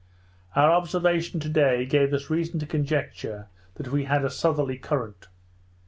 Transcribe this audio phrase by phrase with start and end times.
[0.55, 5.27] Our observation to day gave us reason to conjecture that we had a southerly current.